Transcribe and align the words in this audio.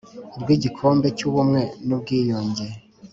ry 0.41 0.49
Igikombe 0.55 1.07
cy 1.17 1.23
Ubumwe 1.29 1.61
n 1.85 1.89
Ubwiyunge 1.95 2.65